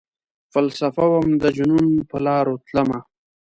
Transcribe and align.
فلسفه 0.53 1.05
وم 1.13 1.27
،دجنون 1.43 1.87
پرلاروتلمه 2.09 2.99